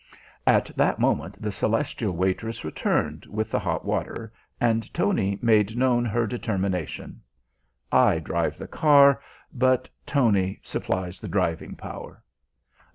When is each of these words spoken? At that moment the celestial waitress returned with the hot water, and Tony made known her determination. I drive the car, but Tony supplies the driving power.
At 0.47 0.71
that 0.77 0.97
moment 0.97 1.39
the 1.39 1.51
celestial 1.51 2.13
waitress 2.13 2.65
returned 2.65 3.27
with 3.27 3.51
the 3.51 3.59
hot 3.59 3.85
water, 3.85 4.33
and 4.59 4.91
Tony 4.95 5.37
made 5.43 5.77
known 5.77 6.05
her 6.05 6.25
determination. 6.25 7.21
I 7.91 8.17
drive 8.17 8.57
the 8.57 8.67
car, 8.67 9.21
but 9.53 9.87
Tony 10.07 10.59
supplies 10.63 11.19
the 11.19 11.27
driving 11.29 11.75
power. 11.75 12.23